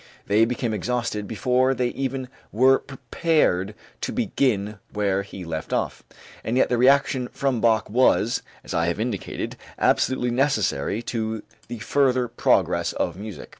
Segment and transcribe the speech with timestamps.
[0.25, 6.01] They became exhausted before they even were prepared to begin where he left off.
[6.43, 11.77] And yet the reaction from Bach was, as I have indicated, absolutely necessary to the
[11.77, 13.49] further progress of music.